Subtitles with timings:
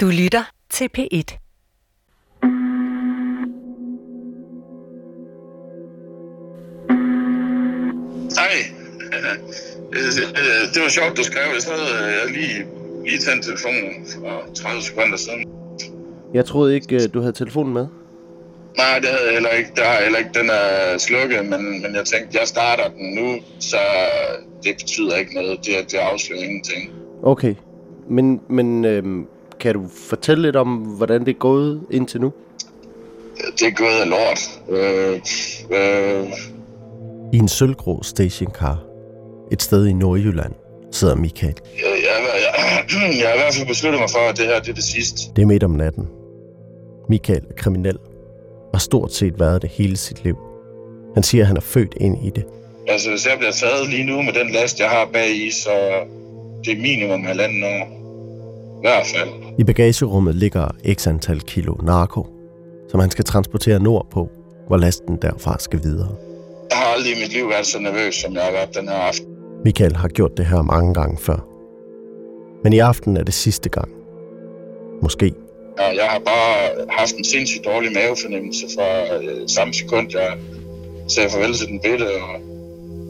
[0.00, 1.38] Du lytter til P1.
[8.38, 8.54] Hej.
[10.74, 11.42] Det var sjovt, du skrev.
[11.54, 12.66] Jeg sad lige,
[13.04, 15.44] lige tændt telefonen for 30 sekunder siden.
[16.34, 17.86] Jeg troede ikke, øh, du havde telefonen med.
[18.76, 19.70] Nej, det havde jeg heller ikke.
[19.76, 20.30] Det har jeg heller ikke.
[20.34, 23.78] Den er slukket, men, men jeg tænkte, jeg starter den nu, så
[24.64, 25.58] det betyder ikke noget.
[25.66, 26.90] Det, det afslører ingenting.
[27.22, 27.54] Okay.
[28.10, 29.28] Men, men øhm,
[29.60, 32.32] kan du fortælle lidt om, hvordan det er gået indtil nu?
[33.58, 34.60] Det er gået af lort.
[34.68, 35.20] Øh,
[35.78, 36.26] øh,
[37.32, 38.84] I en sølvgrå stationcar,
[39.52, 40.52] et sted i Nordjylland,
[40.92, 41.54] sidder Michael.
[41.76, 42.84] jeg, jeg, jeg,
[43.20, 45.32] jeg har i hvert fald besluttet mig for, at det her det er det sidste.
[45.36, 46.08] Det er midt om natten.
[47.08, 47.98] Michael er kriminel
[48.72, 50.36] og har stort set været det hele sit liv.
[51.14, 52.44] Han siger, at han er født ind i det.
[52.88, 55.70] Altså, hvis jeg bliver taget lige nu med den last, jeg har bag i, så
[56.64, 57.97] det er minimum halvanden år.
[58.78, 59.28] I hvert fald.
[59.58, 62.26] I bagagerummet ligger x antal kilo narko,
[62.90, 64.28] som han skal transportere nordpå,
[64.66, 66.08] hvor lasten derfra skal videre.
[66.70, 68.96] Jeg har aldrig i mit liv været så nervøs, som jeg har været den her
[68.96, 69.26] aften.
[69.64, 71.38] Michael har gjort det her mange gange før.
[72.64, 73.88] Men i aften er det sidste gang.
[75.02, 75.34] Måske.
[75.78, 80.38] Ja, jeg har bare haft en sindssygt dårlig mavefornemmelse fra øh, samme sekund, jeg
[81.08, 82.40] sagde farvel til den bitte og,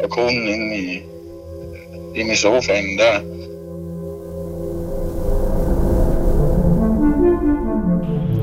[0.05, 1.03] og konen inde i,
[2.21, 3.15] inde i sofaen der.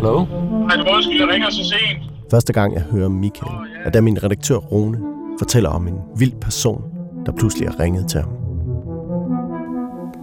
[0.06, 0.26] Hallo?
[0.70, 2.12] Men undskyld, jeg ringer så sent.
[2.32, 4.98] Første gang jeg hører Michael, er da min redaktør Rune
[5.40, 6.84] fortæller om en vild person,
[7.26, 8.30] der pludselig er ringet til ham.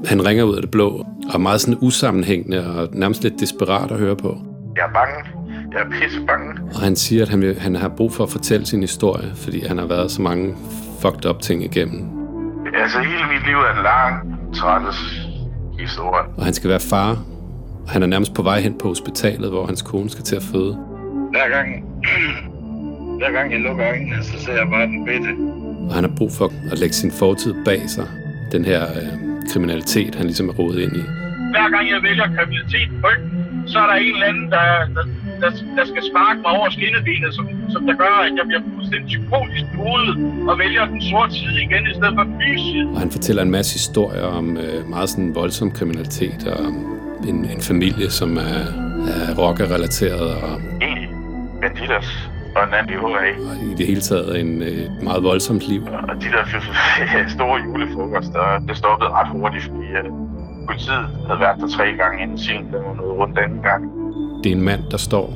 [0.07, 0.89] Han ringer ud af det blå,
[1.29, 4.37] og er meget sådan usammenhængende og nærmest lidt desperat at høre på.
[4.77, 5.15] Jeg er bange.
[5.73, 6.51] Jeg er pisse bange.
[6.75, 9.67] Og han siger, at han, vil, han har brug for at fortælle sin historie, fordi
[9.67, 10.55] han har været så mange
[11.01, 12.11] fucked up ting igennem.
[12.83, 14.97] Altså, hele mit liv er en lang, træls
[15.79, 16.23] historie.
[16.37, 17.32] Og han skal være far.
[17.89, 20.75] Han er nærmest på vej hen på hospitalet, hvor hans kone skal til at føde.
[21.31, 21.85] Hver gang,
[23.21, 25.31] hver gang jeg lukker øjnene, så ser jeg bare den bitte.
[25.89, 28.07] Og han har brug for at lægge sin fortid bag sig.
[28.53, 29.09] Den her øh,
[29.53, 31.05] kriminalitet, han ligesom er rodet ind i.
[31.55, 33.09] Hver gang jeg vælger kriminalitet på
[33.67, 34.67] så er der en eller anden, der,
[34.97, 35.05] der,
[35.43, 39.07] der, der skal sparke mig over skinnebenet, som, som der gør, at jeg bliver fuldstændig
[39.07, 40.17] psykotisk hovedet
[40.51, 42.79] og vælger den sorte side igen, i stedet for den lyse.
[42.95, 46.75] Og han fortæller en masse historier om øh, meget sådan voldsom kriminalitet og om
[47.29, 48.63] en, en familie, som er,
[49.15, 51.07] er rockerrelateret og, En i
[51.61, 53.51] Banditas og en anden i HA.
[53.51, 55.83] og i det hele taget en øh, meget voldsomt liv.
[56.09, 56.45] Og de der
[57.37, 62.39] store julefrokoster, det stoppede ret hurtigt, fordi uh, politiet havde været der tre gange inden
[62.39, 63.83] sin, der var noget rundt anden gang.
[64.45, 65.33] Det er en mand, der står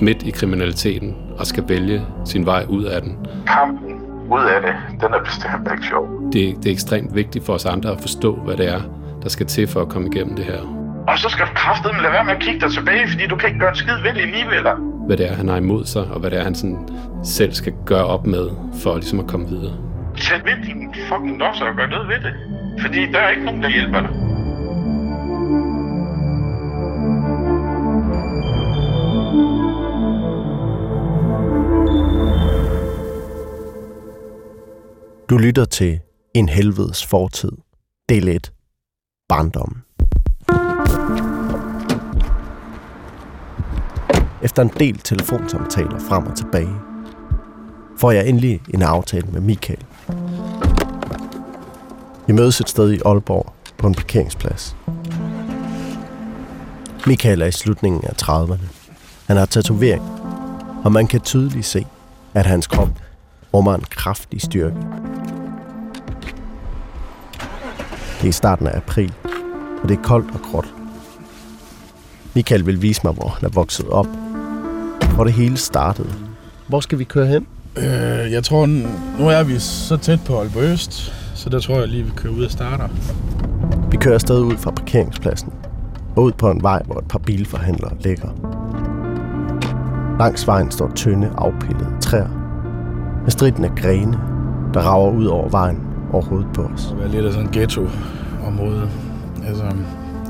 [0.00, 3.16] midt i kriminaliteten og skal vælge sin vej ud af den.
[3.46, 3.94] Kampen
[4.30, 6.08] ud af det, den er bestemt ikke sjov.
[6.32, 8.80] Det, det er ekstremt vigtigt for os andre at forstå, hvad det er,
[9.28, 10.60] der skal til for at komme igennem det her.
[11.08, 13.48] Og så skal du kraftedeme lade være med at kigge dig tilbage, fordi du kan
[13.48, 14.62] ikke gøre en skid ved det alligevel.
[15.06, 16.88] Hvad det er, han har imod sig, og hvad det er, han sådan
[17.24, 18.50] selv skal gøre op med
[18.82, 19.74] for ligesom at komme videre.
[20.16, 22.34] Tag ved din fucking losser og gør noget ved det.
[22.80, 24.10] Fordi der er ikke nogen, der hjælper dig.
[35.30, 36.00] Du lytter til
[36.34, 37.52] En helvedes fortid.
[38.08, 38.57] Del 1.
[39.28, 39.82] Barndommen.
[44.42, 46.74] Efter en del telefonsamtaler frem og tilbage,
[47.98, 49.84] får jeg endelig en aftale med Michael.
[52.26, 54.76] Vi mødes et sted i Aalborg på en parkeringsplads.
[57.06, 58.90] Michael er i slutningen af 30'erne.
[59.26, 60.02] Han har tatovering,
[60.84, 61.86] og man kan tydeligt se,
[62.34, 62.90] at hans krop
[63.54, 64.76] rummer en kraftig styrke.
[68.18, 69.12] Det er i starten af april,
[69.82, 70.74] og det er koldt og gråt.
[72.34, 74.06] Michael vil vise mig, hvor han er vokset op.
[75.14, 76.08] Hvor det hele startede.
[76.66, 77.46] Hvor skal vi køre hen?
[77.76, 78.66] Øh, jeg tror,
[79.18, 82.34] nu er vi så tæt på Aalborg Øst, så der tror jeg lige, vi kører
[82.34, 82.88] ud og starter.
[83.90, 85.52] Vi kører afsted ud fra parkeringspladsen
[86.16, 88.28] og ud på en vej, hvor et par bilforhandlere ligger.
[90.18, 92.28] Langs vejen står tynde, afpillede træer
[93.22, 94.12] med stridten af grene,
[94.74, 96.94] der rager ud over vejen over hovedet på os.
[96.98, 98.88] Det er lidt af sådan et ghetto-område.
[99.46, 99.64] Altså,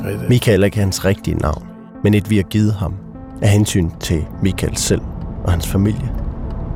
[0.04, 0.28] rigtig.
[0.28, 1.64] Michael er ikke hans rigtige navn,
[2.04, 2.94] men et vi har givet ham
[3.42, 5.00] af hensyn til Michael selv
[5.44, 6.12] og hans familie.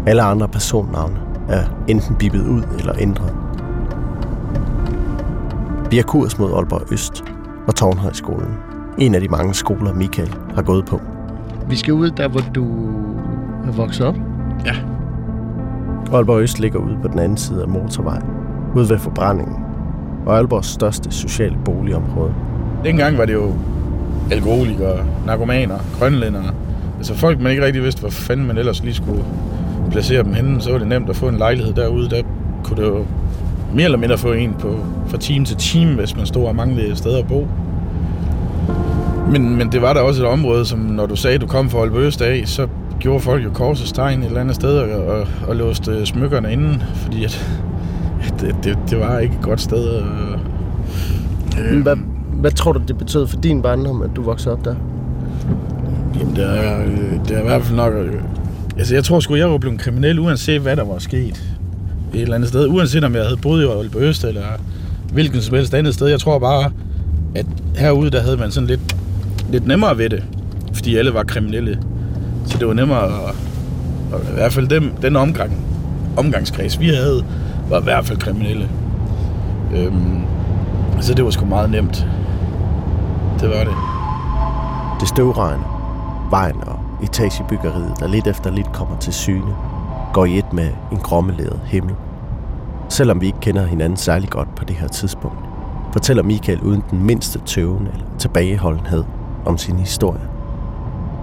[0.07, 3.35] Alle andre personnavne er enten bippet ud eller ændret.
[5.91, 7.25] Vi har kurs mod Aalborg Øst
[7.67, 8.55] og Tårnhøjskolen.
[8.99, 11.01] En af de mange skoler, Michael har gået på.
[11.69, 12.67] Vi skal ud der, hvor du
[13.67, 14.15] er vokset op?
[14.65, 14.75] Ja.
[16.13, 18.23] Aalborg Øst ligger ude på den anden side af motorvejen,
[18.75, 19.57] ude ved forbrændingen,
[20.27, 22.35] og Aalborgs største sociale boligområde.
[22.85, 23.53] Dengang var det jo
[24.31, 26.51] alkoholikere, narkomaner, grønlændere.
[26.97, 29.25] Altså folk, man ikke rigtig vidste, hvor fanden man ellers lige skulle
[29.91, 32.11] placere dem henne, så var det nemt at få en lejlighed derude.
[32.11, 32.23] Der
[32.65, 33.05] kunne det jo
[33.75, 34.77] mere eller mindre få en på,
[35.07, 37.49] fra time til time, hvis man stod og manglede steder at bo.
[39.31, 41.71] Men, men det var der også et område, som når du sagde, at du kom
[41.71, 42.67] fra Aalborg af, så
[43.01, 46.83] gjorde folk jo korsets tegn et eller andet sted og, og, og låste smykkerne inden,
[46.95, 47.47] fordi at
[48.41, 50.03] det, det, det var ikke et godt sted.
[51.59, 51.97] Øh, hvad,
[52.33, 54.75] hvad tror du, det betød for din barndom, at du voksede op der?
[56.19, 56.77] Jamen, det er,
[57.29, 57.93] det er i hvert fald nok...
[58.79, 61.45] Altså, jeg tror sgu, jeg var blevet kriminel, uanset hvad der var sket.
[62.15, 62.69] Et eller andet sted.
[62.69, 64.43] Uanset om jeg havde boet i Aalborg Øst, eller
[65.13, 66.09] hvilken som helst andet sted.
[66.09, 66.71] Jeg tror bare,
[67.35, 67.47] at
[67.77, 68.97] herude, der havde man sådan lidt,
[69.51, 70.25] lidt nemmere ved det.
[70.73, 71.79] Fordi alle var kriminelle.
[72.47, 73.35] Så det var nemmere at,
[74.15, 75.53] at i hvert fald dem, den omgang,
[76.17, 77.25] omgangskreds, vi havde,
[77.69, 78.69] var i hvert fald kriminelle.
[79.75, 80.21] Øhm,
[81.01, 82.07] så det var sgu meget nemt.
[83.41, 83.75] Det var det.
[85.01, 85.79] Det støvregner.
[86.31, 89.55] Vejen og etagebyggeriet, der lidt efter lidt kommer til syne,
[90.13, 91.95] går i et med en grommeleret himmel.
[92.89, 95.39] Selvom vi ikke kender hinanden særlig godt på det her tidspunkt,
[95.93, 99.05] fortæller Michael uden den mindste tøven eller tilbageholdenhed
[99.45, 100.21] om sin historie.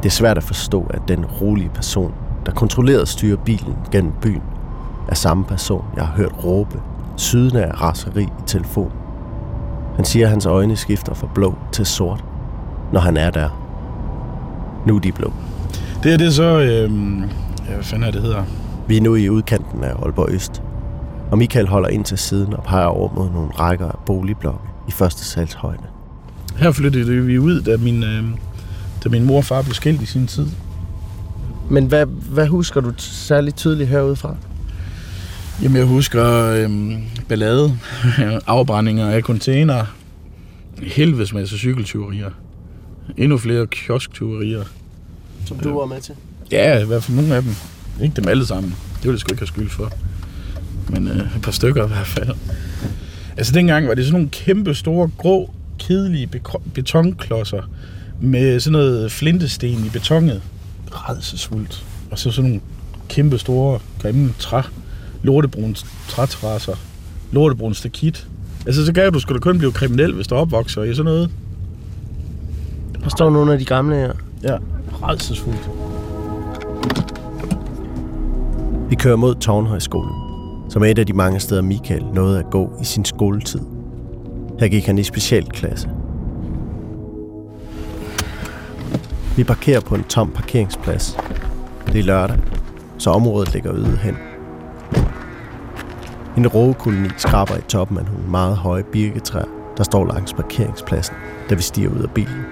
[0.04, 2.14] Det er svært at forstå, at den rolige person,
[2.46, 4.44] der kontrolleret styrer bilen gennem byen,
[5.10, 6.80] er samme person, jeg har hørt råbe,
[7.18, 8.92] sydende af raseri i telefonen.
[9.96, 12.24] Han siger, at hans øjne skifter fra blå til sort,
[12.94, 13.50] når han er der.
[14.88, 15.34] Nu er de blå.
[16.04, 16.60] Det er det så...
[16.60, 16.92] Øh,
[17.70, 18.44] ja, hvad fanden er det hedder?
[18.88, 20.62] Vi er nu i udkanten af Aalborg Øst,
[21.32, 24.92] og Michael holder ind til siden og peger over mod nogle rækker af boligblokke i
[24.92, 25.84] første salgshøjde.
[26.58, 28.24] Her flyttede vi ud, da min, øh,
[29.04, 30.48] da min mor og far blev skilt i sin tid.
[31.70, 34.36] Men hvad, hvad husker du særligt tydeligt herudefra?
[35.64, 36.70] Jamen, jeg husker øh,
[37.28, 37.78] ballade,
[38.48, 39.86] afbrændinger af container,
[40.84, 42.30] helvedes masse cykeltyverier,
[43.18, 44.64] endnu flere kiosktyverier.
[45.46, 46.16] Som du var med til?
[46.52, 47.56] Ja, i hvert fald nogle af dem.
[48.02, 48.72] Ikke dem alle sammen.
[48.72, 49.92] Det ville jeg sgu ikke have skyld for.
[50.90, 52.30] Men øh, et par stykker i hvert fald.
[53.38, 56.30] Altså dengang var det sådan nogle kæmpe store, grå, kedelige
[56.74, 57.62] betonklodser
[58.22, 60.42] med sådan noget flintesten i betonet.
[60.92, 61.86] Redselsfuldt.
[62.12, 62.62] Og så sådan nogle
[63.10, 64.62] kæmpe store, grimme træ,
[65.24, 66.76] lortebruns træterrasser,
[67.32, 68.28] lortebruns stakit.
[68.66, 71.30] Altså så gav du skulle kun blive kriminel, hvis du opvokser i sådan noget.
[73.04, 74.14] Der står nogle af de gamle her.
[74.44, 74.58] Ja,
[75.04, 75.70] redselsfuldt.
[78.90, 80.14] Vi kører mod Tårnhøjskolen,
[80.70, 83.60] som er et af de mange steder Michael nåede at gå i sin skoletid.
[84.60, 85.90] Her gik han i specialklasse.
[89.38, 91.18] Vi parkerer på en tom parkeringsplads.
[91.88, 92.38] Det er lørdag,
[92.98, 94.29] så området ligger øde hen.
[96.40, 101.16] En rågekoloni skraber i toppen af nogle meget høje birketræer, der står langs parkeringspladsen,
[101.50, 102.46] da vi stiger ud af bilen.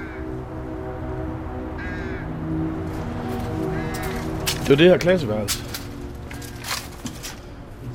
[4.47, 5.63] Det var det her klasseværelse.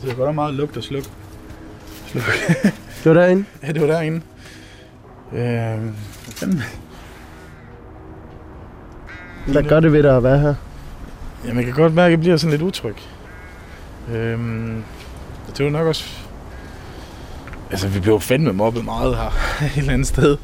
[0.02, 1.04] Det er godt meget lugt og sluk.
[2.06, 2.24] sluk.
[3.04, 3.44] det var derinde?
[3.62, 4.20] Ja, det var derinde.
[5.32, 6.62] Øh, hvad fanden?
[9.46, 10.54] Hvad gør det ved dig at være her?
[11.46, 12.96] Ja, man kan godt mærke, at jeg bliver sådan lidt utryg.
[14.12, 14.84] Øhm,
[15.58, 16.04] det var nok også...
[17.70, 19.30] Altså, vi blev fandme mobbet meget her,
[19.66, 20.36] et eller andet sted.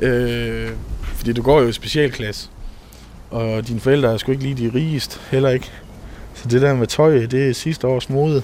[0.00, 0.70] Øh,
[1.14, 2.48] fordi du går jo i specialklasse.
[3.30, 5.70] Og dine forældre er sgu ikke lige de rigest, heller ikke.
[6.34, 8.42] Så det der med tøj, det er sidste års mode.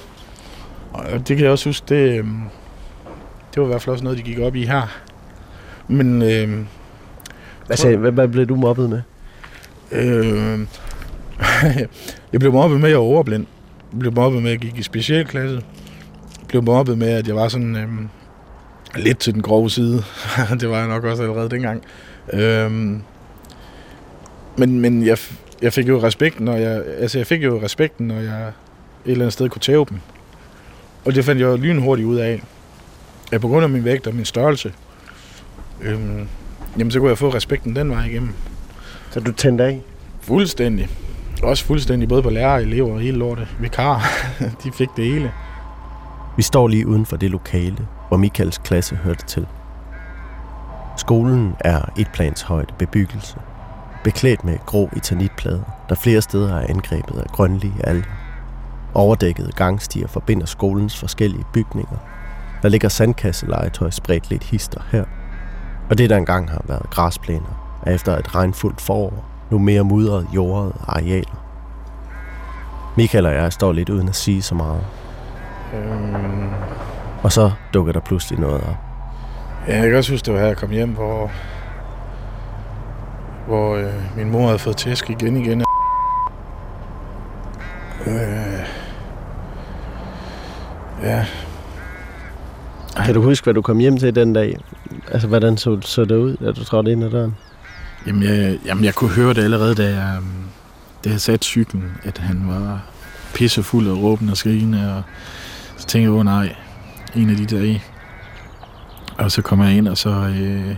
[0.93, 2.41] Og det kan jeg også huske, det, øhm,
[3.55, 5.01] det var i hvert fald også noget, de gik op i her.
[5.89, 6.23] Men...
[6.23, 6.67] Øh,
[7.67, 9.03] hvad, sagde, hvad, hvad blev du mobbet med?
[9.93, 10.61] Øh,
[12.33, 13.47] jeg blev mobbet med, at jeg var overblind.
[13.93, 15.63] Jeg blev mobbet med, at jeg gik i specialklasse.
[16.53, 17.89] Blev mobbet med, at jeg var sådan øh,
[19.03, 20.05] lidt til den grove side.
[20.61, 21.83] det var jeg nok også allerede dengang.
[22.33, 22.71] Øh,
[24.57, 25.19] men men jeg,
[25.63, 28.53] jeg fik jo respekten, når jeg, altså jeg fik jo respekten, når jeg et
[29.05, 29.99] eller andet sted kunne tæve dem.
[31.05, 32.43] Og det fandt jeg lynhurtigt ud af.
[33.33, 34.73] At på grund af min vægt og min størrelse,
[35.83, 36.29] øhm,
[36.79, 38.33] jamen så kunne jeg få respekten den vej igennem.
[39.11, 39.81] Så du tændte af?
[40.21, 40.89] Fuldstændig.
[41.43, 43.49] Også fuldstændig, både på lærere, elever og hele lortet.
[43.61, 44.09] Vikar,
[44.65, 45.33] de fik det hele.
[46.37, 49.47] Vi står lige uden for det lokale, hvor Michaels klasse hørte til.
[50.97, 53.37] Skolen er et plans højde bebyggelse,
[54.05, 58.11] beklædt med grå etanitplader, der flere steder er angrebet af grønlige alger.
[58.95, 61.97] Overdækkede gangstier forbinder skolens forskellige bygninger.
[62.63, 65.05] Der ligger sandkasselegetøj spredt lidt hister her.
[65.91, 70.27] Og det, der engang har været græsplæner, er efter et regnfuldt forår nu mere mudret
[70.35, 71.45] jordet arealer.
[72.97, 74.85] Michael og jeg står lidt uden at sige så meget.
[75.75, 76.49] Øhm...
[77.23, 78.77] Og så dukker der pludselig noget op.
[79.69, 81.31] Ja, jeg kan også huske, det var her, jeg kom hjem, hvor
[83.47, 85.65] hvor øh, min mor havde fået tæsk igen igen.
[88.07, 88.67] Øh,
[91.03, 91.27] ja,
[92.97, 94.57] Kan du huske, hvad du kom hjem til den dag?
[95.13, 97.37] Altså, hvordan så, så det ud, da du trådte ind ad døren?
[98.07, 100.19] Jamen jeg, jamen, jeg kunne høre det allerede, da jeg,
[101.05, 102.83] da jeg satte cyklen, at han var
[103.35, 105.03] pissefuld af råben og skrigende, og
[105.83, 106.57] så tænkte jeg, åh nej,
[107.17, 107.83] en af de dage.
[109.19, 110.77] Og så kommer jeg ind, og så øh,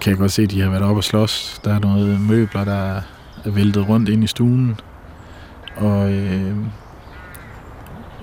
[0.00, 1.60] kan jeg godt se, at de har været oppe og slås.
[1.64, 3.00] Der er noget møbler, der
[3.44, 4.80] er væltet rundt ind i stuen.
[5.76, 6.56] Og øh,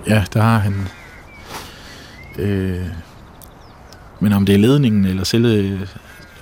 [0.08, 0.88] ja, der har han...
[2.38, 2.86] Øh,
[4.20, 5.80] men om det er ledningen eller selve øh,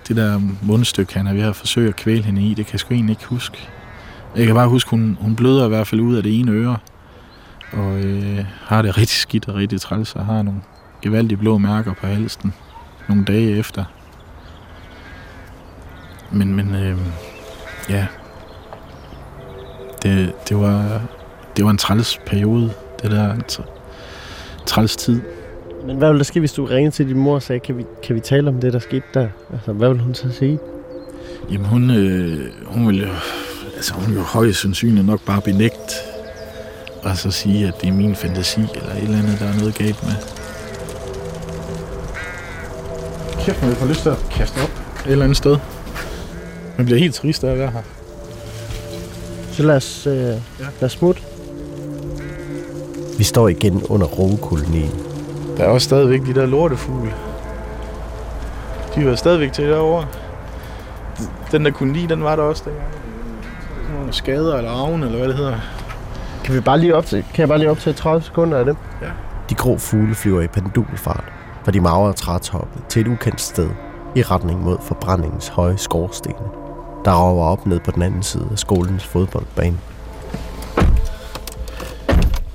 [0.09, 2.81] det der mundstykke, han er ved at forsøge at kvæle hende i, det kan jeg
[2.81, 3.69] sgu egentlig ikke huske.
[4.37, 6.77] Jeg kan bare huske, hun, hun bløder i hvert fald ud af det ene øre,
[7.73, 10.61] og øh, har det rigtig skidt og rigtig træls, og har nogle
[11.03, 12.55] gevaldige blå mærker på halsen
[13.09, 13.85] nogle dage efter.
[16.33, 16.99] Men, men øh,
[17.89, 18.07] ja,
[20.03, 21.03] det, det, var,
[21.57, 22.73] det var en træls periode,
[23.03, 23.71] det der tr-
[24.67, 25.21] træls tid.
[25.87, 27.85] Men hvad ville der ske, hvis du ringede til din mor og sagde, kan vi,
[28.03, 29.29] kan vi tale om det, der skete der?
[29.53, 30.59] Altså, hvad ville hun så sige?
[31.51, 33.09] Jamen hun, øh, hun vil jo,
[33.77, 35.95] altså hun vil jo højst sandsynligt nok bare benægte,
[37.03, 39.75] og så sige, at det er min fantasi, eller et eller andet, der er noget
[39.75, 40.13] galt med.
[43.41, 44.71] Kæft, man får lyst til at kaste op
[45.07, 45.57] et eller andet sted.
[46.77, 47.83] Man bliver helt trist af at være her.
[49.53, 50.15] Så lad os, øh,
[50.59, 51.23] lad os smutte.
[53.19, 54.93] Vi står igen under roekolonien.
[55.57, 57.15] Der er også stadigvæk de der lortefugle.
[58.95, 60.07] De var stadigvæk til derovre.
[61.53, 62.95] Den der koloni, den var der også dengang.
[63.83, 65.59] Sådan Nogle skader eller arven, eller hvad det hedder.
[66.51, 68.65] Kan, vi bare lige op til, kan jeg bare lige op til 30 sekunder af
[68.65, 68.77] dem?
[69.03, 69.11] Ja.
[69.51, 71.25] De grå fugle flyver i pendulfart
[71.65, 73.71] fra de magre trætoppe til et ukendt sted
[74.15, 76.35] i retning mod forbrændingens høje skorstene,
[77.05, 79.79] der rager op ned på den anden side af skolens fodboldbane.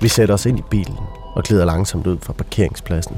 [0.02, 0.98] Vi sætter os ind i bilen
[1.36, 3.18] og glider langsomt ud fra parkeringspladsen.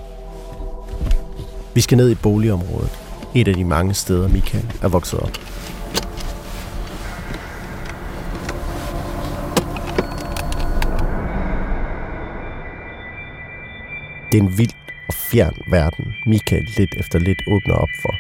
[1.74, 3.00] Vi skal ned i boligområdet,
[3.36, 5.32] et af de mange steder Michael er vokset op.
[14.32, 18.16] Det er en vild og fjern verden, Michael lidt efter lidt åbner op for.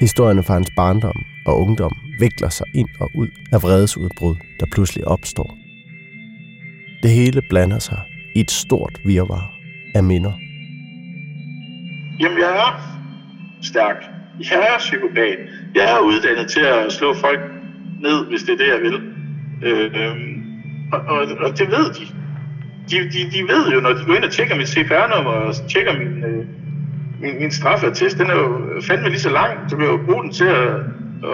[0.00, 5.08] Historierne fra hans barndom og ungdom vikler sig ind og ud af vredesudbrud, der pludselig
[5.08, 5.56] opstår.
[7.02, 8.00] Det hele blander sig
[8.34, 9.52] i et stort virvar
[9.94, 10.32] af minder.
[12.20, 12.70] Jamen, jeg er
[13.62, 13.96] stærk.
[14.50, 15.38] Jeg er psykopat.
[15.74, 17.40] Jeg er uddannet til at slå folk
[18.00, 18.96] ned, hvis det er det, jeg vil.
[19.62, 20.42] Øh, øhm,
[20.92, 22.15] og, og, og det ved de
[22.90, 22.96] de.
[22.96, 26.24] De, de ved jo, når de går ind og tjekker mit CPR-nummer og tjekker min,
[26.24, 26.44] øh,
[27.22, 28.48] min, min straffeattest, den er jo
[28.82, 29.70] fandme lige så lang.
[29.70, 30.68] Du kan jo bruge den til at,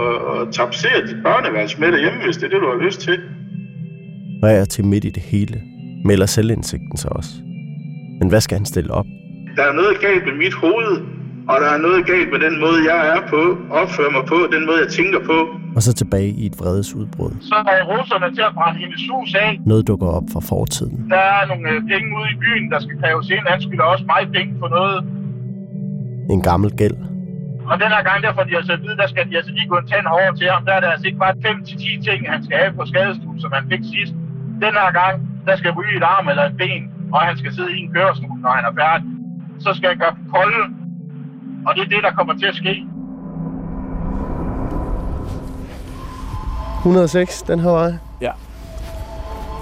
[0.01, 3.21] at, at tapsere dit børneværelse med derhjemme, hvis det er det, du har lyst til.
[4.43, 5.63] Og jeg er til midt i det hele,
[6.05, 7.31] melder selvindsigten sig også.
[8.21, 9.07] Men hvad skal han stille op?
[9.57, 10.93] Der er noget galt med mit hoved,
[11.49, 14.67] og der er noget galt med den måde, jeg er på, opfører mig på, den
[14.67, 15.39] måde, jeg tænker på.
[15.77, 17.33] Og så tilbage i et vredesudbrud.
[17.41, 19.61] Så er russerne til at brænde hendes hus af.
[19.67, 20.97] Noget dukker op fra fortiden.
[21.15, 23.45] Der er nogle øh, penge ude i byen, der skal kræves ind.
[23.53, 24.99] Han skylder også mig penge for noget.
[26.35, 26.97] En gammel gæld.
[27.71, 29.69] Og den her gang, der får de altså at vide, der skal de altså lige
[29.73, 30.63] gå en tand hårdere til ham.
[30.69, 33.65] Der er der altså ikke bare 5-10 ting, han skal have på skadestuen, som han
[33.73, 34.13] fik sidst.
[34.65, 35.15] Den her gang,
[35.49, 36.83] der skal ryge et arm eller et ben,
[37.15, 39.09] og han skal sidde i en kørestol, når han er færdig.
[39.65, 40.63] Så skal jeg gøre kolde,
[41.67, 42.75] og det er det, der kommer til at ske.
[46.83, 47.93] 106, den her vej.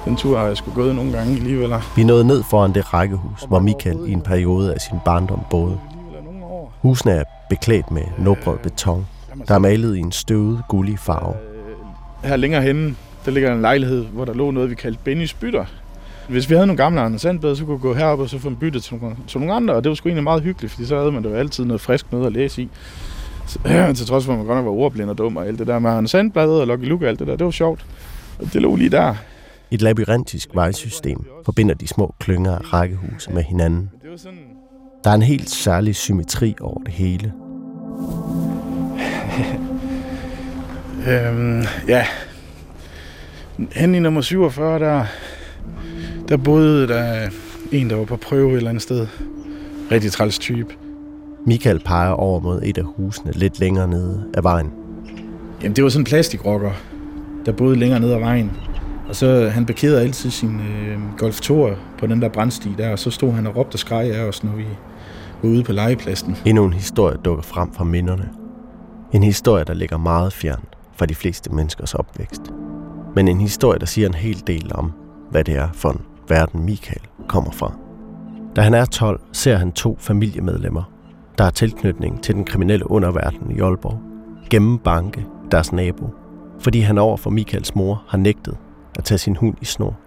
[0.04, 1.70] Den tur har jeg sgu gået nogle gange alligevel.
[1.96, 5.78] Vi nåede ned foran det rækkehus, hvor Michael i en periode af sin barndom boede.
[5.90, 6.72] Alligevel nogle år.
[6.82, 9.06] Husene er beklædt med nubret beton,
[9.48, 11.34] der er malet i en støvet, gullig farve.
[12.24, 15.64] Her længere henne, der ligger en lejlighed, hvor der lå noget, vi kaldte Bennys bytter.
[16.28, 18.48] Hvis vi havde nogle gamle Anders Sandblad, så kunne vi gå herop og så få
[18.48, 20.86] en bytte til nogle, til nogle andre, og det var sgu egentlig meget hyggeligt, fordi
[20.86, 22.68] så havde man da jo altid noget frisk noget at læse i.
[23.96, 25.78] Til trods for, at man godt nok var ordblind og dum og alt det der
[25.78, 27.86] med Anders Sandblad og Lucky Luke og alt det der, det var sjovt.
[28.38, 29.14] Og det lå lige der.
[29.70, 33.90] Et labyrintisk vejsystem forbinder de små klynger af rækkehuse med hinanden.
[35.04, 37.32] Der er en helt særlig symmetri over det hele.
[41.08, 42.06] Øhm, ja.
[43.72, 45.04] Hen i nummer 47, der,
[46.28, 47.28] der boede der
[47.72, 49.06] en, der var på prøve et eller andet sted.
[49.90, 50.74] Rigtig træls type.
[51.46, 54.72] Michael peger over mod et af husene lidt længere nede af vejen.
[55.62, 56.72] Jamen, det var sådan en plastikrocker,
[57.46, 58.52] der boede længere ned ad vejen.
[59.08, 61.68] Og så han parkerede altid sin øh, Golf 2
[61.98, 64.44] på den der brandsti der, og så stod han og råbte og skreg af os,
[64.44, 64.64] når vi
[65.42, 66.36] var ude på legepladsen.
[66.44, 68.28] Endnu en historie dukker frem fra minderne.
[69.12, 70.64] En historie, der ligger meget fjern
[70.96, 72.42] fra de fleste menneskers opvækst.
[73.14, 74.92] Men en historie, der siger en hel del om,
[75.30, 77.72] hvad det er for en verden Michael kommer fra.
[78.56, 80.82] Da han er 12, ser han to familiemedlemmer,
[81.38, 84.00] der har tilknytning til den kriminelle underverden i Aalborg,
[84.50, 86.10] gennembanke banke deres nabo,
[86.60, 88.56] fordi han over for Michaels mor har nægtet
[88.98, 89.98] at tage sin hund i snor.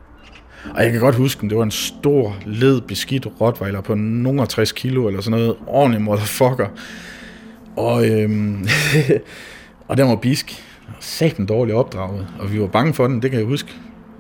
[0.76, 4.48] Og jeg kan godt huske, at det var en stor, led, beskidt rottweiler på nogen
[4.48, 5.56] 60 kilo eller sådan noget.
[5.68, 6.68] Ordentlig motherfucker.
[7.76, 8.68] Og, øhm,
[9.88, 10.64] og den var bisk.
[11.00, 12.28] Satan dårligt opdraget.
[12.40, 13.74] Og vi var bange for den, det kan jeg huske.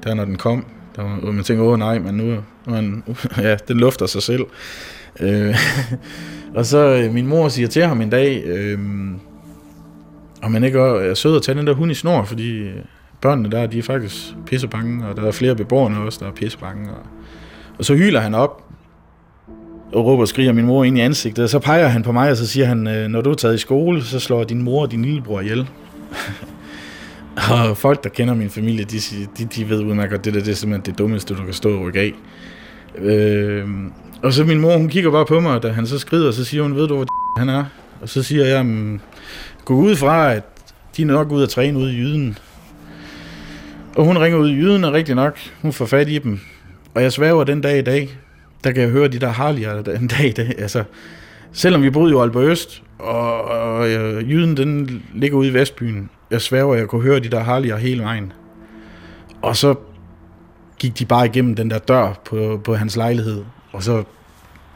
[0.03, 0.65] Der når den kom.
[0.95, 3.03] Der var, man tænker, åh nej, men nu, man,
[3.37, 4.45] ja, den lufter sig selv.
[5.19, 5.55] Øh,
[6.55, 8.79] og så øh, min mor siger til ham en dag, øh,
[10.41, 12.75] om man ikke er sød at tage den der hund i snor, fordi øh,
[13.21, 16.89] børnene der, de er faktisk pissebange, og der er flere beboerne også, der er pissebange.
[16.89, 17.01] Og,
[17.79, 18.63] og så hyler han op,
[19.93, 22.31] og råber og skriger min mor ind i ansigtet, og så peger han på mig,
[22.31, 24.81] og så siger han, øh, når du er taget i skole, så slår din mor
[24.81, 25.69] og din lillebror ihjel.
[27.51, 28.97] og folk, der kender min familie, de,
[29.37, 31.77] de, de ved udmærket, at det der det er simpelthen det dummeste, du kan stå
[31.77, 32.13] og rykke af.
[32.97, 33.67] Øh,
[34.23, 36.45] og så min mor, hun kigger bare på mig, da han så skrider, og så
[36.45, 37.65] siger hun, ved du, hvor han er?
[38.01, 38.65] Og så siger jeg,
[39.65, 40.43] gå ud fra, at
[40.97, 42.37] de er nok ude at træne ude i jyden.
[43.95, 46.39] Og hun ringer ud i jyden, og rigtig nok, hun får fat i dem.
[46.95, 48.17] Og jeg sværger den dag i dag,
[48.63, 50.55] der kan jeg høre de der Harley'er den dag i dag.
[50.57, 50.83] Altså,
[51.51, 56.09] selvom vi boede i Aalborg Øst, og, og øh, jyden den ligger ude i Vestbyen,
[56.31, 58.33] jeg sværger, jeg kunne høre de der Harley'er hele vejen.
[59.41, 59.75] Og så
[60.79, 64.03] gik de bare igennem den der dør på, på hans lejlighed, og så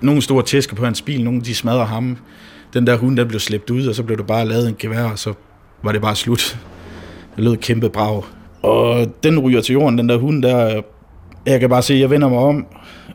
[0.02, 2.18] nogle store tæsker på hans bil, nogle de smadrer ham.
[2.74, 5.04] Den der hund, der blev slæbt ud, og så blev der bare lavet en gevær,
[5.04, 5.34] og så
[5.84, 6.60] var det bare slut.
[7.36, 8.24] Det lød kæmpe brag.
[8.62, 10.82] Og den ryger til jorden, den der hund der.
[11.46, 12.66] Jeg kan bare se, at jeg vender mig om,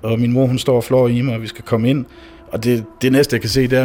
[0.02, 2.04] og min mor hun står og flår i mig, og vi skal komme ind.
[2.52, 3.84] Og det, det næste, jeg kan se, det er,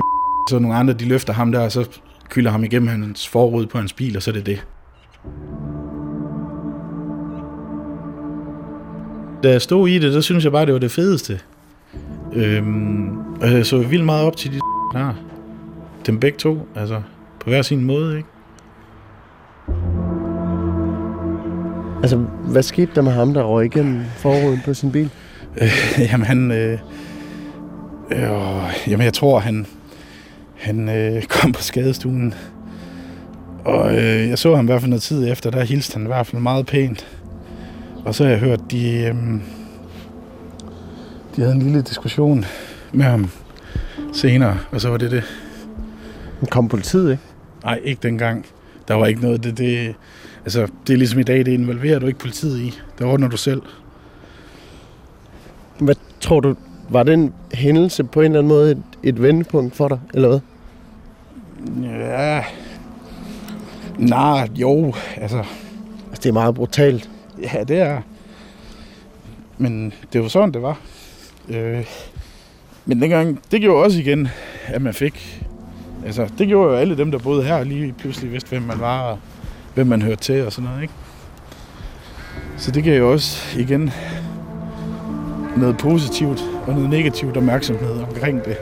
[0.49, 1.89] så nogle andre, de løfter ham der, og så
[2.29, 4.65] kylder ham igennem hans forråd på hans bil, og så er det det.
[9.43, 11.39] Da jeg stod i det, så synes jeg bare, det var det fedeste.
[12.33, 14.59] Øhm, og jeg så vildt meget op til de
[14.93, 15.13] der.
[16.05, 17.01] Dem begge to, altså
[17.39, 18.29] på hver sin måde, ikke?
[22.01, 22.17] Altså,
[22.51, 25.09] hvad skete der med ham, der røg igennem forruden på sin bil?
[25.61, 26.51] Øh, jamen, han...
[26.51, 26.79] Øh,
[28.11, 28.29] øh,
[28.87, 29.65] jamen, jeg tror, han,
[30.55, 32.33] han øh, kom på skadestuen.
[33.65, 36.07] Og øh, jeg så ham i hvert fald noget tid efter, der hilste han i
[36.07, 37.07] hvert fald meget pænt.
[38.05, 39.15] Og så har jeg hørt, de, øh,
[41.38, 42.45] de havde en lille diskussion
[42.91, 43.30] med ham
[44.13, 45.23] senere, og så var det det.
[46.50, 47.23] Kom politiet, ikke?
[47.63, 48.45] Nej, ikke dengang.
[48.88, 49.43] Der var ikke noget.
[49.43, 49.95] Det, det,
[50.43, 52.80] altså, det er ligesom i dag, det involverer du ikke politiet i.
[52.97, 53.62] Det ordner du selv.
[55.80, 56.56] Hvad tror du,
[56.89, 60.39] var den hændelse på en eller anden måde et, et vendepunkt for dig, eller hvad?
[61.84, 62.43] Ja.
[63.97, 65.38] Nej, jo, altså.
[65.38, 67.10] Altså, det er meget brutalt.
[67.41, 68.02] Ja, det er.
[69.58, 70.80] Men det var sådan, det var.
[71.49, 71.86] Øh,
[72.86, 74.27] men dengang, det gjorde også igen,
[74.65, 75.45] at man fik...
[76.05, 79.01] Altså, det gjorde jo alle dem, der boede her, lige pludselig vidste, hvem man var,
[79.01, 79.19] og
[79.73, 80.93] hvem man hørte til og sådan noget, ikke?
[82.57, 83.91] Så det gav jo også igen
[85.57, 88.57] noget positivt og noget negativt opmærksomhed omkring det.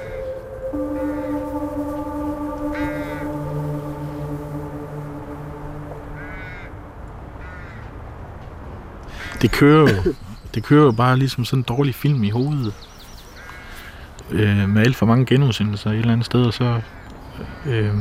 [9.41, 10.13] Det kører jo,
[10.56, 12.74] det kører jo bare ligesom sådan en dårlig film i hovedet.
[14.32, 16.80] Øh, med alt for mange genudsendelser et eller andet sted, og så...
[17.65, 17.94] Øh,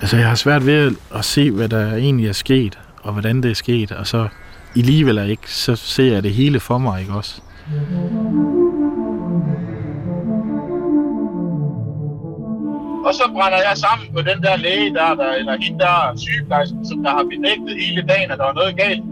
[0.00, 3.50] altså, jeg har svært ved at se, hvad der egentlig er sket, og hvordan det
[3.50, 4.28] er sket, og så
[4.74, 7.40] i livet eller ikke, så ser jeg det hele for mig, ikke også?
[13.06, 16.86] Og så brænder jeg sammen på den der læge der, der eller hende der sygeplejersken,
[16.86, 19.02] som der har benægtet hele dagen, at der var noget galt.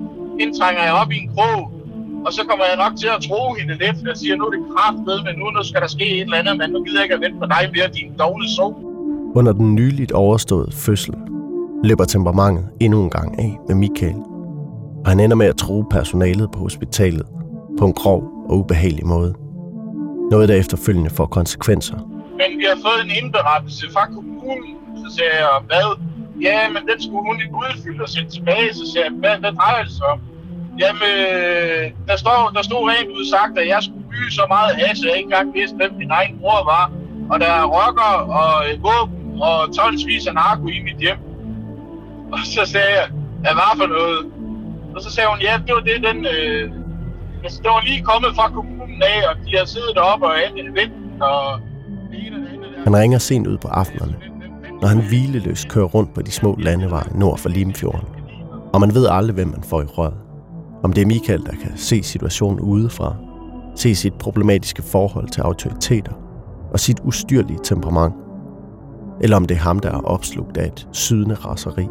[0.40, 1.75] Indtrænger jeg op i en krog,
[2.26, 3.96] og så kommer jeg nok til at tro hende lidt.
[4.10, 6.56] Jeg siger, nu er det kraftet, men nu, nu skal der ske et eller andet,
[6.60, 8.72] men nu gider jeg ikke at vente på dig mere, din dårlige sov.
[9.38, 11.14] Under den nyligt overståede fødsel
[11.84, 14.20] løber temperamentet endnu en gang af med Michael,
[15.04, 17.26] og han ender med at tro personalet på hospitalet
[17.78, 19.34] på en grov og ubehagelig måde.
[20.30, 21.96] Noget, der efterfølgende får konsekvenser.
[22.40, 25.88] Men vi har fået en indberettelse fra kommunen, så siger jeg, hvad?
[26.48, 29.52] Ja, men den skulle hun ikke udfylde og sætte tilbage, så siger jeg, hvad, hvad
[29.52, 30.20] drejer det sig om?
[30.80, 34.70] Jamen, øh, der, står, der stod rent ud sagt, at jeg skulle bygge så meget
[34.80, 36.84] hash, at jeg ikke engang vidste, hvem min egen mor var.
[37.30, 38.50] Og der er rocker og
[38.86, 41.18] våben og tonsvis af narko i mit hjem.
[42.32, 43.06] Og så sagde jeg,
[43.42, 44.20] hvad var for noget?
[44.94, 46.18] Og så sagde hun, ja, det var det, den...
[46.34, 46.70] Øh,
[47.44, 51.22] altså, det var lige kommet fra kommunen af, og de har siddet deroppe og ventet,
[51.22, 51.60] og...
[52.84, 54.16] Han ringer sent ud på aftenerne,
[54.80, 58.08] når han hvileløst kører rundt på de små landeveje nord for Limfjorden.
[58.72, 60.25] Og man ved aldrig, hvem man får i røret.
[60.82, 63.14] Om det er Michael, der kan se situationen udefra,
[63.76, 66.12] se sit problematiske forhold til autoriteter
[66.72, 68.14] og sit ustyrlige temperament,
[69.20, 71.86] eller om det er ham, der er opslugt af et sydende raseri.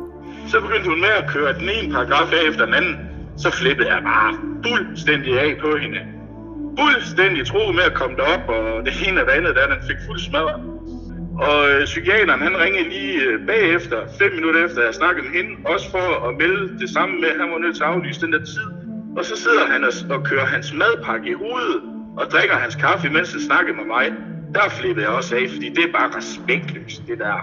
[0.48, 2.95] Så begyndte hun med at køre den ene paragraf af efter den anden.
[3.38, 4.32] Så flippede jeg bare
[4.67, 6.00] fuldstændig af på hende.
[6.80, 10.00] Fuldstændig troet med at komme derop, og det ene og det andet, der den fik
[10.08, 10.62] fuld smadret.
[11.39, 15.52] Og øh, psykiateren, han ringede lige øh, bagefter, fem minutter efter, jeg snakkede med hende,
[15.65, 18.34] også for at melde det samme med, at han var nødt til at aflyse den
[18.34, 18.67] der tid.
[19.17, 21.82] Og så sidder han og, og kører hans madpakke i hovedet,
[22.17, 24.06] og drikker hans kaffe, mens han snakker med mig.
[24.54, 27.38] Der flippede jeg også af, fordi det er bare respektløst, det der.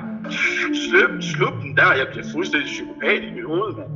[0.85, 3.88] Slup, slup den der, jeg bliver fuldstændig psykopat i mit hoved, man.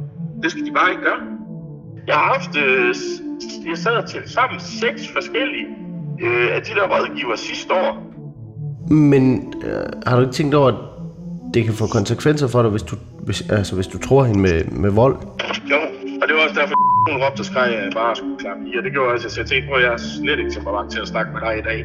[0.42, 1.22] Det skal de bare ikke gøre.
[2.06, 2.94] Jeg har haft, øh,
[3.68, 5.66] jeg sad til sammen seks forskellige
[6.22, 8.05] øh, af de der rådgiver sidste år.
[8.90, 10.74] Men øh, har du ikke tænkt over, at
[11.54, 12.96] det kan få konsekvenser for dig, hvis du,
[13.26, 15.16] hvis, altså, hvis du tror hende med, med vold?
[15.70, 15.76] Jo,
[16.20, 16.74] og det var også derfor,
[17.10, 19.38] hun råbte og skreg, at jeg bare skulle klappe i, og det gjorde også, at
[19.38, 21.54] jeg tænkte på, at jeg er slet ikke så meget til at snakke med dig
[21.62, 21.80] i dag.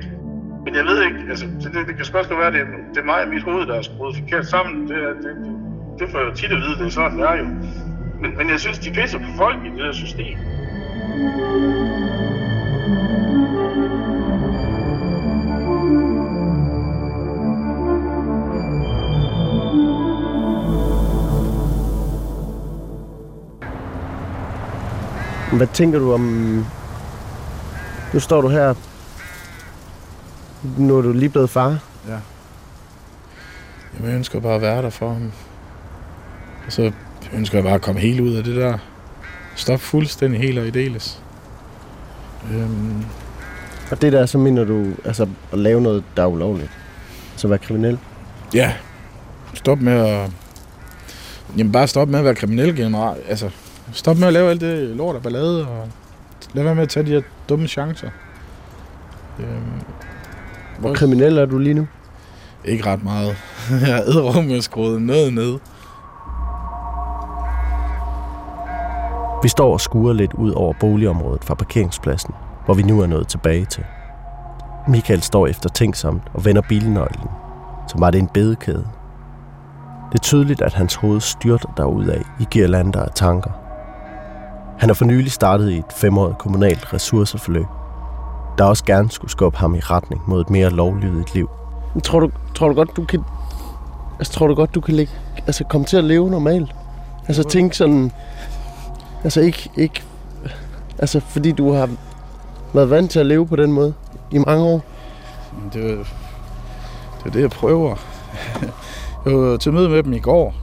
[0.65, 3.07] Men jeg ved ikke, altså, det, det, det kan spørgsmålet være, at det, det er
[3.13, 4.75] mig og mit hoved, der er skruet forkert sammen.
[4.89, 5.53] Det, det, det,
[5.99, 7.45] det får jeg jo tit at vide, det er sådan, det er jo.
[8.21, 10.35] Men, men jeg synes, de pisser på folk i det her system.
[25.51, 26.21] Hvad tænker du om...
[28.13, 28.73] Nu står du her.
[30.77, 31.79] Nu er du lige blevet far.
[32.07, 32.17] Ja.
[33.93, 35.31] Jamen, jeg ønsker bare at være der for ham.
[36.65, 36.91] Og så
[37.33, 38.77] ønsker jeg bare at komme helt ud af det der.
[39.55, 41.19] Stop fuldstændig helt og ideles.
[42.53, 43.03] Øhm,
[43.91, 46.69] Og det der, så mener du altså, at lave noget, der er ulovligt.
[47.33, 47.99] Altså være kriminel.
[48.53, 48.73] ja,
[49.53, 50.31] stop med at...
[51.57, 53.21] Jamen bare stop med at være kriminel generelt.
[53.27, 53.49] Altså,
[53.93, 55.87] stop med at lave alt det lort og ballade, og
[56.53, 58.09] lad være med at tage de her dumme chancer.
[59.39, 59.81] Øhm,
[60.79, 61.87] Hvor kriminel er du lige nu?
[62.65, 63.35] Ikke ret meget.
[63.87, 65.59] Jeg er æderrum med skruet noget ned.
[69.43, 72.33] Vi står og skuer lidt ud over boligområdet fra parkeringspladsen,
[72.65, 73.83] hvor vi nu er nået tilbage til.
[74.87, 77.27] Michael står eftertænksomt og vender bilnøglen,
[77.87, 78.87] som var det en bedekæde.
[80.11, 83.60] Det er tydeligt, at hans hoved styrter derudad i girlander af tanker.
[84.81, 87.65] Han er for nylig startet i et femårigt kommunalt ressourceforløb,
[88.57, 91.49] der også gerne skulle skubbe ham i retning mod et mere lovlydigt liv.
[92.03, 93.23] Tror du, tror du godt, du kan...
[94.19, 95.13] Altså, tror du godt, du kan lægge,
[95.47, 96.75] altså, komme til at leve normalt?
[97.27, 98.11] Altså, tænk sådan...
[99.23, 100.03] Altså, ikke, ikke...
[100.97, 101.89] Altså, fordi du har
[102.73, 103.93] været vant til at leve på den måde
[104.31, 104.81] i mange år.
[105.73, 107.95] Det er, det er det, jeg prøver.
[109.25, 110.53] Jeg var til møde med dem i går,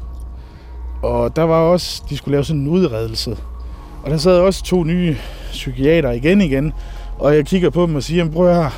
[1.02, 3.36] og der var også, de skulle lave sådan en udredelse.
[4.02, 5.16] Og der sad også to nye
[5.50, 6.72] psykiater igen igen,
[7.18, 8.70] og jeg kigger på dem og siger, prøv her,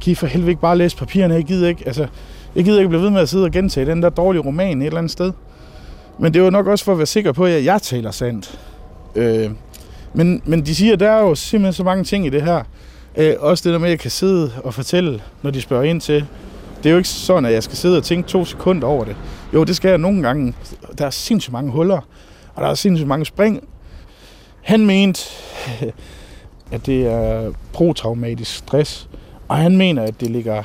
[0.00, 1.34] kan I for helvede ikke bare læse papirerne?
[1.34, 2.06] Jeg gider ikke, altså,
[2.54, 4.86] jeg gider ikke blive ved med at sidde og gentage den der dårlige roman et
[4.86, 5.32] eller andet sted.
[6.18, 8.60] Men det var nok også for at være sikker på, at jeg taler sandt.
[9.14, 9.50] Øh,
[10.14, 12.62] men, men de siger, at der er jo simpelthen så mange ting i det her.
[13.16, 16.00] Øh, også det der med, at jeg kan sidde og fortælle, når de spørger ind
[16.00, 16.26] til.
[16.78, 19.16] Det er jo ikke sådan, at jeg skal sidde og tænke to sekunder over det.
[19.54, 20.54] Jo, det skal jeg nogle gange.
[20.98, 22.00] Der er sindssygt mange huller,
[22.54, 23.68] og der er sindssygt mange spring.
[24.68, 25.20] Han mente,
[26.72, 29.08] at det er protraumatisk stress,
[29.48, 30.62] og han mener, at det ligger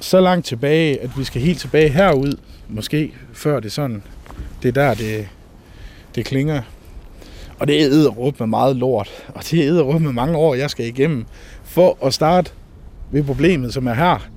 [0.00, 4.02] så langt tilbage, at vi skal helt tilbage herud, måske før det sådan.
[4.62, 5.28] Det er der, det,
[6.14, 6.62] det klinger.
[7.58, 10.70] Og det er æderrup med meget lort, og det er æderrup med mange år, jeg
[10.70, 11.26] skal igennem,
[11.64, 12.50] for at starte
[13.10, 14.28] ved problemet, som er her.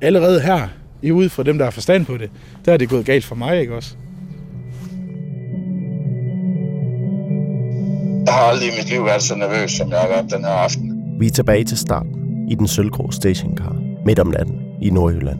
[0.00, 0.68] Allerede her,
[1.02, 2.30] i ud fra dem, der har forstand på det,
[2.64, 3.96] der er det gået galt for mig, ikke også?
[8.26, 10.52] Jeg har aldrig i mit liv været så nervøs, som jeg har været den her
[10.52, 11.02] aften.
[11.20, 12.14] Vi er tilbage til starten
[12.48, 15.38] i den sølvgrå stationcar midt om natten i Nordjylland.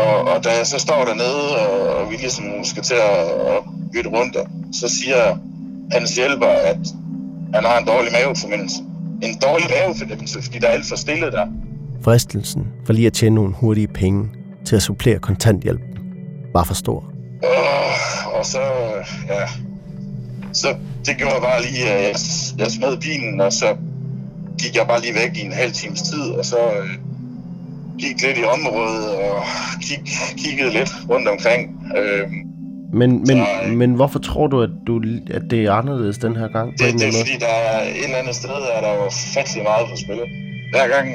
[0.00, 3.62] Og, og da jeg så står dernede, og, og vi ligesom skal til at,
[3.92, 4.36] bytte rundt,
[4.72, 5.38] så siger
[5.92, 6.78] hans hjælper, at
[7.54, 8.80] han har en dårlig mavefornemmelse.
[9.22, 11.46] En dårlig mavefornemmelse, fordi der er alt for stille der.
[12.02, 14.28] Fristelsen for lige at tjene nogle hurtige penge
[14.64, 15.98] til at supplere kontanthjælpen
[16.52, 17.04] var for stor.
[17.42, 18.60] Og, og så,
[19.28, 19.69] ja,
[20.52, 20.68] så
[21.06, 22.14] det gjorde jeg bare lige, at jeg,
[22.58, 23.66] jeg smed bilen, og så
[24.58, 26.88] gik jeg bare lige væk i en halv times tid, og så øh,
[27.98, 29.42] gik lidt i området og
[29.82, 29.98] kig,
[30.44, 31.60] kiggede lidt rundt omkring.
[31.96, 32.28] Øh,
[32.92, 33.66] Men, men, Nej.
[33.66, 36.72] men hvorfor tror du, at, du, at det er anderledes den her gang?
[36.72, 39.86] Det, det er fordi, der er et eller andet sted, er der jo fattelig meget
[39.90, 40.20] på spil.
[40.72, 41.08] Hver gang,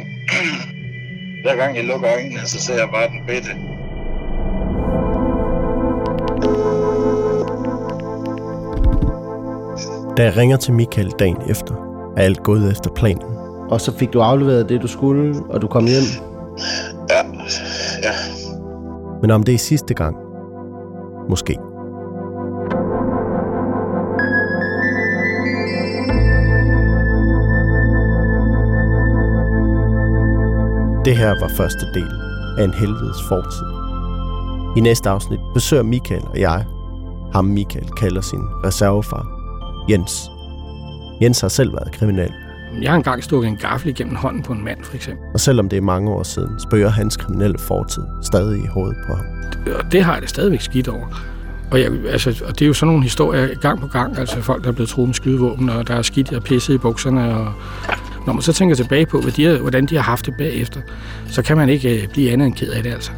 [1.43, 3.52] hver gang jeg lukker øjnene, så ser jeg bare den bedte.
[10.17, 11.75] Da jeg ringer til Michael dagen efter,
[12.17, 13.23] er alt gået efter planen.
[13.69, 16.04] Og så fik du afleveret det, du skulle, og du kom hjem.
[17.10, 17.17] Ja,
[18.04, 18.12] ja.
[19.21, 20.15] Men om det er sidste gang?
[21.30, 21.58] Måske.
[31.06, 32.12] Det her var første del
[32.58, 33.67] af en helvedes fortid.
[34.78, 36.65] I næste afsnit besøger Michael og jeg
[37.34, 39.35] ham Michael kalder sin reservefar,
[39.89, 40.32] Jens.
[41.21, 42.34] Jens har selv været kriminel.
[42.82, 45.26] Jeg har engang stukket en gaffel igennem hånden på en mand, for eksempel.
[45.34, 49.13] Og selvom det er mange år siden, spørger hans kriminelle fortid stadig i hovedet på
[49.13, 49.26] ham.
[49.80, 51.06] Og det har jeg det stadigvæk skidt over.
[51.71, 54.63] Og, jeg, altså, og det er jo sådan nogle historier gang på gang, altså folk,
[54.63, 57.36] der er blevet truet med skydevåben, og der er skidt og pisset i bukserne.
[57.36, 57.54] Og
[58.26, 60.82] når man så tænker tilbage på, hvad de hvordan de har haft det bagefter,
[61.28, 63.12] så kan man ikke øh, blive andet end ked af det, altså.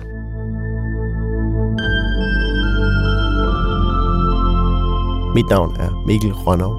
[5.37, 6.73] Mit navn er Mikkel Rønnow.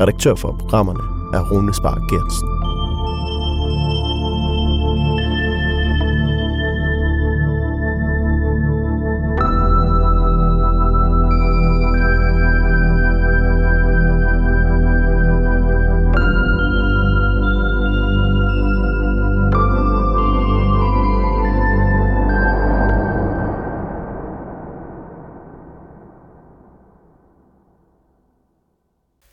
[0.00, 1.00] Redaktør for programmerne
[1.34, 2.57] er Rune Spar Gertsen.